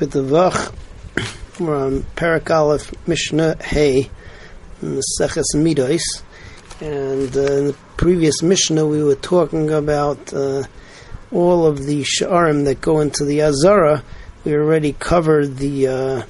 [0.00, 0.72] Ketavach,
[1.60, 4.08] we're on Parak Aleph Mishnah Hey,
[4.80, 6.00] Seches Midos,
[6.80, 10.62] and uh, in the previous Mishnah we were talking about uh,
[11.30, 14.02] all of the Sha'arim that go into the Azara.
[14.46, 16.22] We already covered the uh,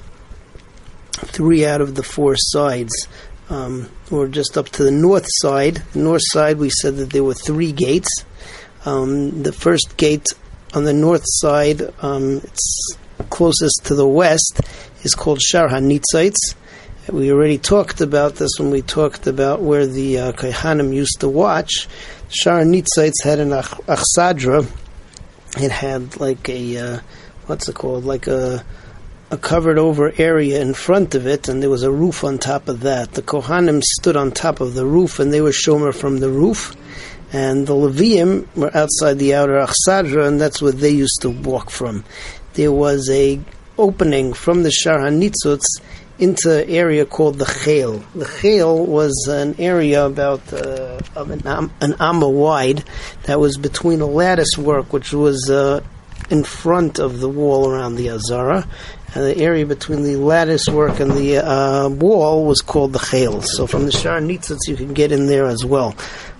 [1.13, 3.07] three out of the four sides.
[3.49, 5.75] Um, we're just up to the north side.
[5.93, 8.25] The north side, we said that there were three gates.
[8.83, 10.27] Um, the first gate
[10.73, 14.61] on the north side, um, it's closest to the west,
[15.03, 16.55] is called Shar HaNitzaitz.
[17.09, 21.29] We already talked about this when we talked about where the uh, Kaihanim used to
[21.29, 21.87] watch.
[22.29, 24.69] Shar HaNitzaitz had an ach- achsadra.
[25.57, 26.99] It had like a, uh,
[27.47, 28.63] what's it called, like a
[29.31, 32.67] a covered over area in front of it, and there was a roof on top
[32.67, 33.13] of that.
[33.13, 36.75] The Kohanim stood on top of the roof, and they were shomer from the roof
[37.33, 41.69] and the Levium were outside the outer Achsadra, and that's where they used to walk
[41.69, 42.03] from.
[42.53, 43.39] There was a
[43.77, 45.65] opening from the Shar HaNitzutz
[46.19, 48.03] into area called the Chel.
[48.13, 52.83] The Chel was an area about uh, an, am, an amma wide
[53.23, 55.81] that was between a lattice work, which was uh,
[56.31, 58.67] in front of the wall around the Azara,
[59.13, 63.41] and the area between the lattice work and the uh, wall was called the Chel.
[63.41, 65.95] So from the Shar Nitzitz you can get in there as well.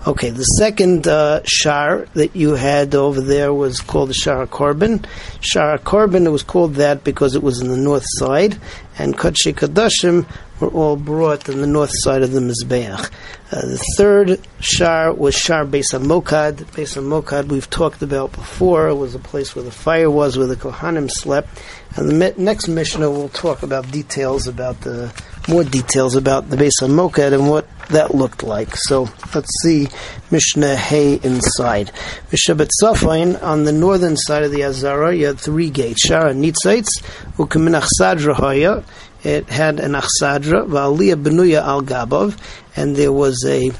[0.06, 5.06] Okay, the second uh, Shar that you had over there was called the Shar Korban.
[5.40, 8.58] Shar Korban, it was called that because it was in the north side,
[8.98, 10.26] and Kodesh Kadashim
[10.62, 13.10] were all brought on the north side of the Mizbeach.
[13.50, 16.54] Uh, the third Shar was Shar Beis Mokad.
[16.72, 18.88] Beis Mokad we've talked about before.
[18.88, 21.60] It was a place where the fire was, where the Kohanim slept.
[21.96, 25.12] And the me- next Mishnah will talk about details about the
[25.48, 28.76] more details about the Beis Mokad and what that looked like.
[28.76, 29.88] So let's see
[30.30, 31.90] Mishnah Hay inside.
[32.30, 36.06] Mishnah Betzafain on the northern side of the Azara, you had three gates.
[36.06, 37.02] Shar Nitzaitz,
[37.36, 38.84] Ukaminach Sadra Haya.
[39.24, 42.36] It had an Achsadra, Va'aliyah Benuya Al Gabov,
[42.74, 43.70] and there was a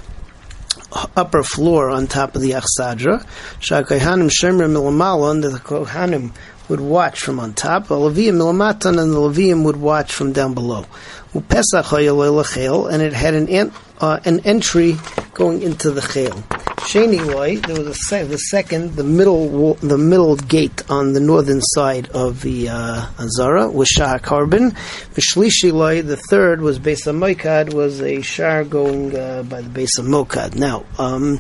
[1.17, 3.25] upper floor on top of the Achsadra.
[3.61, 6.33] Shakayhanim Shemra Milamala, and the Kohanim
[6.69, 7.89] would watch from on top.
[7.89, 10.87] The Milamatan, and the Levium would watch from down below.
[11.35, 14.97] Upesach and it had an uh, an entry
[15.35, 16.72] going into the chel.
[16.83, 21.21] Sheni loy, there was a se- the second, the middle, the middle gate on the
[21.21, 24.73] northern side of the uh, Azara was Shah Korban.
[25.15, 29.99] Vishlishi loy, the third was Beis Mokad, was a shar going uh, by the Beis
[30.01, 30.57] Mokad.
[30.57, 31.37] Now, um,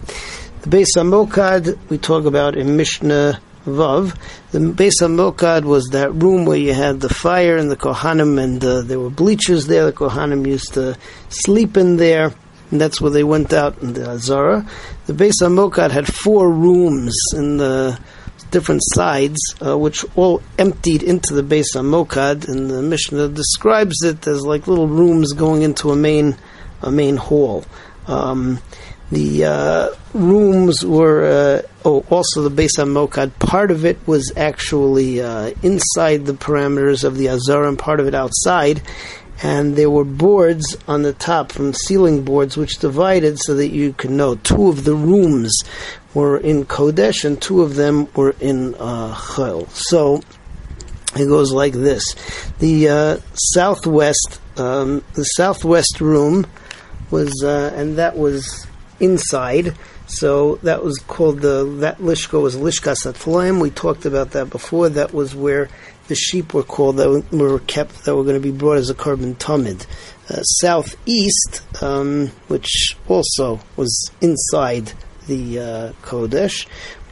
[0.62, 3.41] the Beis Mokad we talk about in Mishnah.
[3.66, 4.19] Vav.
[4.50, 8.64] The Beis Hamokad was that room where you had the fire and the Kohanim, and
[8.64, 9.86] uh, there were bleachers there.
[9.86, 10.98] The Kohanim used to
[11.28, 12.32] sleep in there,
[12.72, 14.66] and that's where they went out in the Azara.
[15.06, 18.00] The Beis Hamokad had four rooms in the
[18.50, 24.26] different sides, uh, which all emptied into the Beis Hamokad, and the Mishnah describes it
[24.26, 26.36] as like little rooms going into a main
[26.80, 27.64] a main hall.
[28.08, 28.58] Um,
[29.10, 33.38] the uh, rooms were uh, oh also the Beis Hamokad.
[33.38, 38.06] Part of it was actually uh, inside the parameters of the Azara, and part of
[38.06, 38.80] it outside.
[39.42, 43.92] And there were boards on the top from ceiling boards, which divided so that you
[43.92, 45.58] could know two of the rooms
[46.14, 49.69] were in Kodesh and two of them were in uh, Chol.
[49.70, 50.20] So
[51.16, 52.14] it goes like this:
[52.58, 56.47] the uh, southwest, um, the southwest room
[57.10, 58.66] was, uh, and that was
[59.00, 59.75] inside.
[60.06, 63.60] So that was called the that lishka was lishka satlaim.
[63.60, 64.88] We talked about that before.
[64.88, 65.69] That was where
[66.12, 68.94] the sheep were called that were kept that were going to be brought as a
[68.94, 69.86] korban tamid.
[70.28, 74.92] Uh, southeast, um, which also was inside
[75.26, 76.66] the uh, kodesh,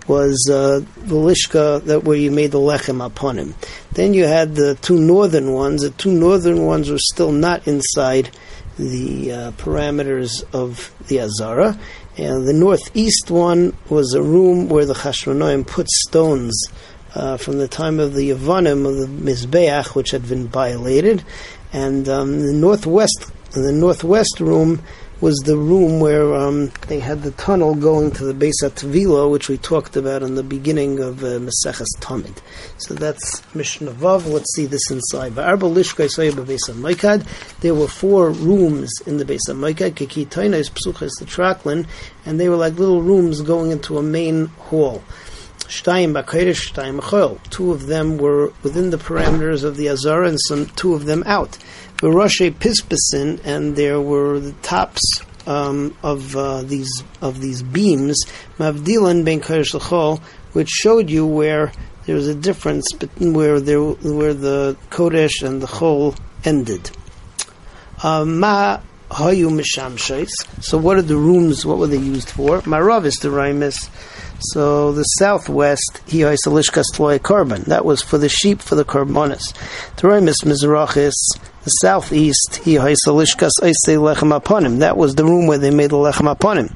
[0.06, 3.54] was uh, the lishka that where you made the lechem aponim.
[3.92, 5.80] Then you had the two northern ones.
[5.80, 8.30] The two northern ones were still not inside
[8.78, 11.78] the uh, parameters of the Azara.
[12.18, 16.66] And the northeast one was a room where the Chashmonaim put stones
[17.14, 21.24] uh, from the time of the Yavanim of the Mizbeach, which had been violated.
[21.72, 24.82] And um, the northwest, the northwest room
[25.20, 29.48] was the room where um, they had the tunnel going to the Beis Tvila, which
[29.48, 32.38] we talked about in the beginning of uh, Maseches Tamid.
[32.78, 34.26] So that's Mishnah Vav.
[34.26, 35.34] Let's see this inside.
[37.60, 39.92] There were four rooms in the Beis Hamikdash.
[39.92, 41.86] Kikitaina is Psuchas the Traklin,
[42.24, 45.02] and they were like little rooms going into a main hall.
[45.70, 47.38] Shtayim Bakodesh, Shtayim Achol.
[47.48, 51.22] Two of them were within the parameters of the Azara, and some two of them
[51.26, 51.58] out.
[51.98, 55.00] Baroshe Pispisin, and there were the tops
[55.46, 58.20] um, of uh, these of these beams,
[58.58, 60.20] Mavdilan Ben Kodesh L'chol,
[60.54, 61.70] which showed you where
[62.04, 66.90] there was a difference between where there where the kodesh and the chol ended.
[68.02, 68.80] Uh, ma.
[69.10, 71.66] So what are the rooms?
[71.66, 72.60] What were they used for?
[72.62, 73.90] Marav is the raimis.
[74.42, 77.64] So the southwest, he lishkas tloy korban.
[77.66, 79.52] That was for the sheep for the karbonis.
[79.96, 81.14] Teraimis mizrachis.
[81.64, 84.78] The southeast, he lishkas oisei lechem aponim.
[84.78, 86.68] That was the room where they made the lechem aponim.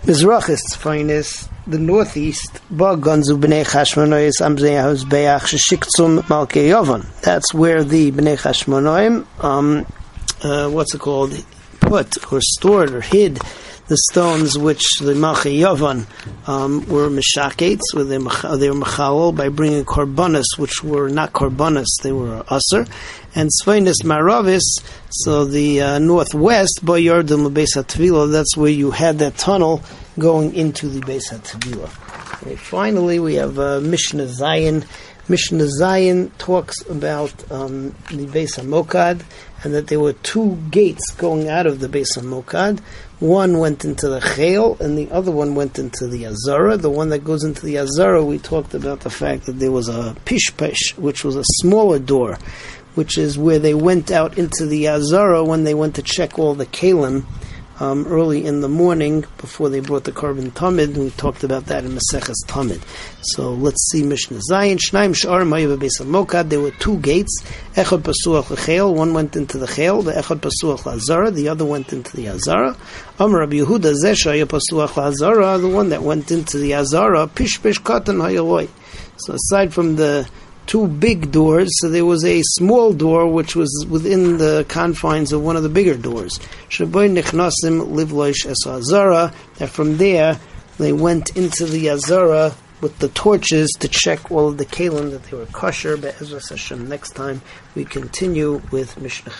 [0.00, 2.60] Mizrachis finest the northeast.
[2.70, 2.98] That's
[7.54, 9.86] where the b'nei Chashmonoim, um,
[10.42, 11.44] uh, what's it called,
[11.80, 13.40] put or stored or hid
[13.90, 16.06] the stones which the Malkei Yovan
[16.48, 22.12] um, were mishakets, where they, were machawol by bringing korbanos, which were not korbanos, they
[22.12, 22.86] were aser,
[23.34, 24.62] and Svainis Maravis,
[25.10, 29.82] so the uh, northwest, Boyardim Beis that's where you had that tunnel
[30.16, 32.09] going into the Beis HaTevila.
[32.42, 34.86] Okay, finally, we have uh, Mishnah Zayin.
[35.28, 39.22] Mishnah Zayin talks about um, the Beis HaMokad
[39.62, 42.80] and that there were two gates going out of the Beis HaMokad.
[43.18, 46.78] One went into the Chel and the other one went into the Azara.
[46.78, 49.90] The one that goes into the Azara, we talked about the fact that there was
[49.90, 52.38] a Pishpesh, which was a smaller door,
[52.94, 56.54] which is where they went out into the Azara when they went to check all
[56.54, 57.26] the Kalim
[57.80, 60.96] um, early in the morning before they brought the korban tamid.
[60.96, 62.82] We talked about that in Maseches Tamid.
[63.22, 64.78] So let's see Mishnah Zayin.
[64.78, 66.50] Shnaim Shar Mayav Mokad.
[66.50, 67.42] There were two gates.
[67.74, 68.94] Echad Pasuach Lechel.
[68.94, 70.02] One went into the Chel.
[70.02, 71.32] The Echad Pasuach Lazara.
[71.32, 72.76] The other went into the Azara.
[73.18, 75.60] Amr Rabbi Yehuda Zesha Pasuach Lazara.
[75.60, 77.26] The one that went into the Azara.
[77.28, 78.68] Pish Pish Katan Hayaloi.
[79.16, 80.28] So aside from the
[80.70, 85.42] two big doors, so there was a small door which was within the confines of
[85.42, 86.38] one of the bigger doors.
[89.58, 90.38] That from there
[90.78, 95.24] they went into the Azara with the torches to check all of the kalim that
[95.24, 95.96] they were kosher.
[95.96, 97.42] But Ezra Hashem, next time
[97.74, 99.32] we continue with Mishnah.